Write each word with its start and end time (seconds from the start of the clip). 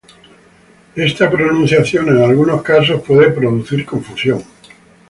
Esta 0.95 1.29
pronunciación 1.29 2.09
en 2.09 2.23
algunos 2.23 2.63
casos 2.63 3.03
puede 3.03 3.29
producir 3.29 3.85
confusión. 3.85 4.43